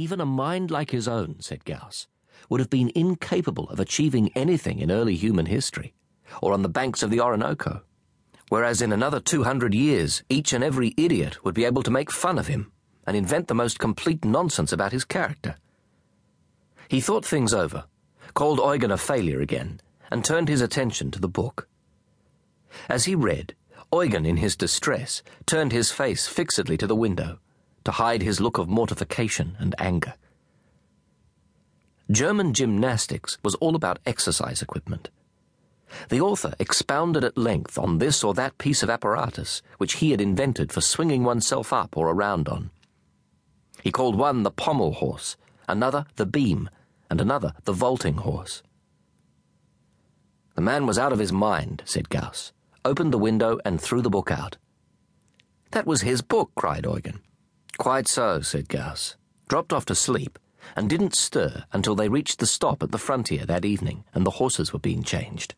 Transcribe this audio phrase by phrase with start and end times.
[0.00, 2.06] Even a mind like his own, said Gauss,
[2.48, 5.92] would have been incapable of achieving anything in early human history,
[6.40, 7.82] or on the banks of the Orinoco.
[8.48, 12.38] Whereas in another 200 years, each and every idiot would be able to make fun
[12.38, 12.72] of him
[13.06, 15.56] and invent the most complete nonsense about his character.
[16.88, 17.84] He thought things over,
[18.32, 21.68] called Eugen a failure again, and turned his attention to the book.
[22.88, 23.54] As he read,
[23.92, 27.38] Eugen, in his distress, turned his face fixedly to the window
[27.84, 30.14] to hide his look of mortification and anger.
[32.10, 35.10] German gymnastics was all about exercise equipment.
[36.08, 40.20] The author expounded at length on this or that piece of apparatus which he had
[40.20, 42.70] invented for swinging oneself up or around on.
[43.82, 45.36] He called one the pommel horse,
[45.68, 46.68] another the beam,
[47.08, 48.62] and another the vaulting horse.
[50.54, 52.52] The man was out of his mind, said Gauss,
[52.84, 54.56] opened the window, and threw the book out.
[55.70, 57.20] That was his book, cried Eugen.
[57.78, 59.16] Quite so, said Gauss,
[59.48, 60.38] dropped off to sleep,
[60.76, 64.32] and didn't stir until they reached the stop at the frontier that evening and the
[64.32, 65.54] horses were being changed.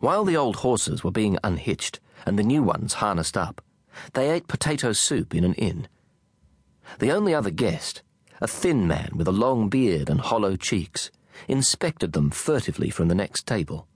[0.00, 3.62] While the old horses were being unhitched and the new ones harnessed up,
[4.12, 5.88] they ate potato soup in an inn.
[6.98, 8.02] The only other guest,
[8.40, 11.10] a thin man with a long beard and hollow cheeks,
[11.48, 13.88] inspected them furtively from the next table.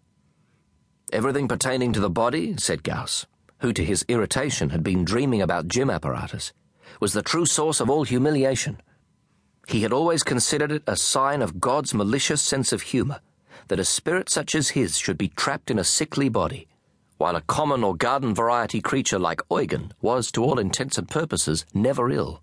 [1.12, 3.26] Everything pertaining to the body, said Gauss,
[3.60, 6.52] who to his irritation had been dreaming about gym apparatus,
[7.00, 8.80] was the true source of all humiliation.
[9.68, 13.20] He had always considered it a sign of God's malicious sense of humor
[13.68, 16.66] that a spirit such as his should be trapped in a sickly body,
[17.18, 21.64] while a common or garden variety creature like Eugen was, to all intents and purposes,
[21.74, 22.42] never ill.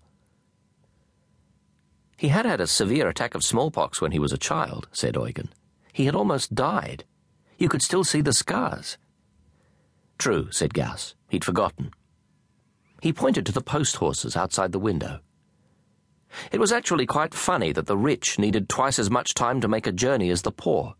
[2.16, 5.52] He had had a severe attack of smallpox when he was a child, said Eugen.
[5.92, 7.04] He had almost died.
[7.58, 8.98] You could still see the scars.
[10.18, 11.14] True, said Gauss.
[11.28, 11.92] He'd forgotten.
[13.00, 15.20] He pointed to the post horses outside the window.
[16.52, 19.86] It was actually quite funny that the rich needed twice as much time to make
[19.86, 20.94] a journey as the poor.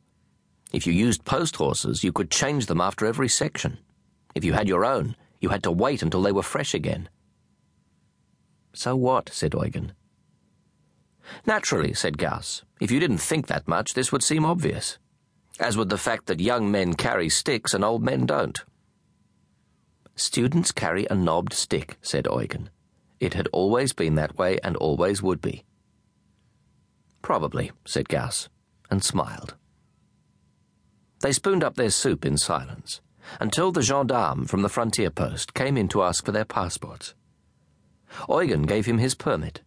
[0.72, 3.78] If you used post horses, you could change them after every section.
[4.34, 7.08] If you had your own, you had to wait until they were fresh again.
[8.72, 9.30] So what?
[9.30, 9.92] said Eugen.
[11.46, 12.62] Naturally, said Gauss.
[12.80, 14.98] If you didn't think that much, this would seem obvious.
[15.58, 18.64] As would the fact that young men carry sticks and old men don't.
[20.18, 22.70] Students carry a knobbed stick, said Eugen.
[23.20, 25.62] It had always been that way and always would be.
[27.22, 28.48] Probably, said Gauss,
[28.90, 29.54] and smiled.
[31.20, 33.00] They spooned up their soup in silence
[33.38, 37.14] until the gendarme from the frontier post came in to ask for their passports.
[38.28, 39.62] Eugen gave him his permit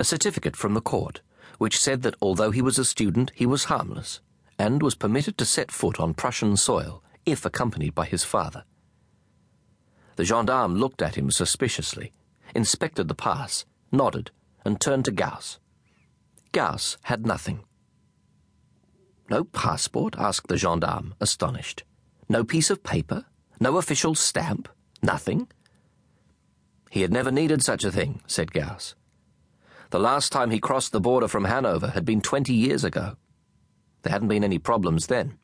[0.00, 1.20] a certificate from the court,
[1.58, 4.20] which said that although he was a student, he was harmless,
[4.58, 8.64] and was permitted to set foot on Prussian soil if accompanied by his father.
[10.16, 12.12] The gendarme looked at him suspiciously,
[12.54, 14.30] inspected the pass, nodded,
[14.64, 15.58] and turned to Gauss.
[16.52, 17.64] Gauss had nothing.
[19.28, 20.14] No passport?
[20.18, 21.84] asked the gendarme, astonished.
[22.28, 23.24] No piece of paper?
[23.58, 24.68] No official stamp?
[25.02, 25.48] Nothing?
[26.90, 28.94] He had never needed such a thing, said Gauss.
[29.90, 33.16] The last time he crossed the border from Hanover had been 20 years ago.
[34.02, 35.38] There hadn't been any problems then.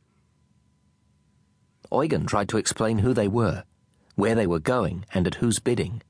[1.91, 3.65] Eugen tried to explain who they were,
[4.15, 6.03] where they were going, and at whose bidding.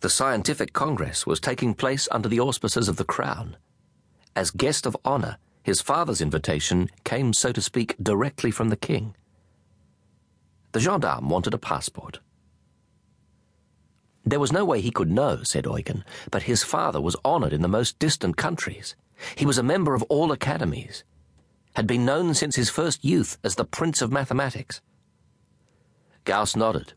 [0.00, 3.56] The scientific congress was taking place under the auspices of the Crown.
[4.36, 9.14] As guest of honor, his father's invitation came, so to speak, directly from the king.
[10.72, 12.20] The gendarme wanted a passport.
[14.24, 17.62] There was no way he could know, said Eugen, but his father was honoured in
[17.62, 18.94] the most distant countries.
[19.34, 21.02] He was a member of all academies,
[21.74, 24.80] had been known since his first youth as the Prince of Mathematics.
[26.28, 26.92] Gauss nodded.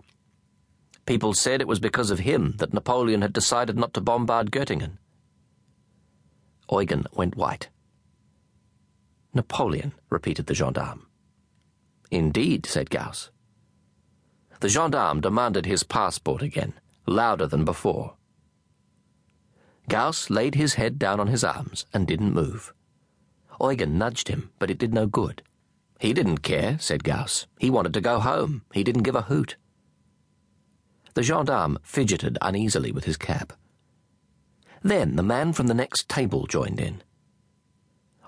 [1.06, 4.98] People said it was because of him that Napoleon had decided not to bombard Göttingen.
[6.70, 7.70] Eugen went white.
[9.34, 11.08] Napoleon, repeated the gendarme.
[12.12, 13.32] Indeed, said Gauss.
[14.60, 16.74] The gendarme demanded his passport again
[17.08, 18.18] louder than before.
[19.88, 22.74] Gauss laid his head down on his arms and didn't move.
[23.62, 25.42] Eugen nudged him, but it did no good.
[26.02, 27.46] He didn't care, said Gauss.
[27.60, 28.64] He wanted to go home.
[28.74, 29.56] He didn't give a hoot.
[31.14, 33.54] The gendarme fidgeted uneasily with his cap.
[34.82, 37.04] Then the man from the next table joined in.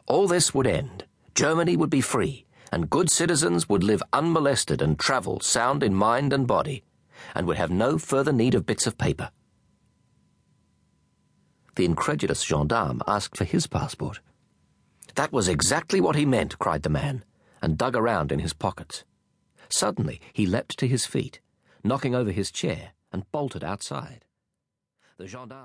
[0.06, 1.06] All this would end.
[1.34, 6.32] Germany would be free, and good citizens would live unmolested and travel sound in mind
[6.32, 6.84] and body
[7.34, 9.32] and would have no further need of bits of paper.
[11.76, 14.20] The incredulous gendarme asked for his passport.
[15.16, 17.24] That was exactly what he meant, cried the man,
[17.64, 19.06] and dug around in his pockets.
[19.70, 21.40] Suddenly he leapt to his feet,
[21.82, 24.26] knocking over his chair, and bolted outside.
[25.18, 25.62] The gendarme